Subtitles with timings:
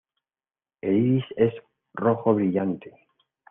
[0.81, 1.53] El iris es
[1.93, 3.07] rojo brillante.